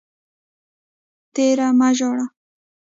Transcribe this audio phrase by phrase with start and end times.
[1.33, 2.25] تیر ته مه ژاړئ